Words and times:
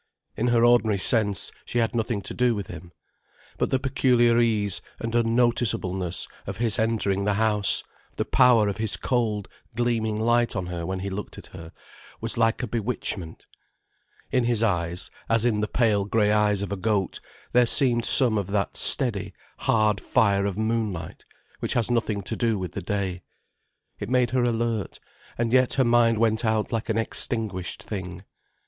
In 0.35 0.47
her 0.47 0.65
ordinary 0.65 0.97
sense, 0.97 1.51
she 1.63 1.77
had 1.77 1.93
nothing 1.93 2.23
to 2.23 2.33
do 2.33 2.55
with 2.55 2.65
him. 2.65 2.91
But 3.59 3.69
the 3.69 3.77
peculiar 3.77 4.39
ease 4.39 4.81
and 4.97 5.13
unnoticeableness 5.13 6.27
of 6.47 6.57
his 6.57 6.79
entering 6.79 7.23
the 7.23 7.35
house, 7.35 7.83
the 8.15 8.25
power 8.25 8.67
of 8.67 8.77
his 8.77 8.97
cold, 8.97 9.47
gleaming 9.75 10.15
light 10.15 10.55
on 10.55 10.65
her 10.65 10.87
when 10.87 11.01
he 11.01 11.11
looked 11.11 11.37
at 11.37 11.45
her, 11.53 11.71
was 12.19 12.35
like 12.35 12.63
a 12.63 12.67
bewitchment. 12.67 13.45
In 14.31 14.45
his 14.45 14.63
eyes, 14.63 15.11
as 15.29 15.45
in 15.45 15.61
the 15.61 15.67
pale 15.67 16.05
grey 16.05 16.31
eyes 16.31 16.63
of 16.63 16.71
a 16.71 16.77
goat, 16.77 17.19
there 17.51 17.67
seemed 17.67 18.03
some 18.03 18.39
of 18.39 18.47
that 18.47 18.77
steady, 18.77 19.35
hard 19.59 20.01
fire 20.01 20.47
of 20.47 20.57
moonlight 20.57 21.25
which 21.59 21.73
has 21.73 21.91
nothing 21.91 22.23
to 22.23 22.35
do 22.35 22.57
with 22.57 22.71
the 22.71 22.81
day. 22.81 23.21
It 23.99 24.09
made 24.09 24.31
her 24.31 24.43
alert, 24.43 24.99
and 25.37 25.53
yet 25.53 25.75
her 25.75 25.85
mind 25.85 26.17
went 26.17 26.43
out 26.43 26.71
like 26.71 26.89
an 26.89 26.97
extinguished 26.97 27.83
thing. 27.83 28.23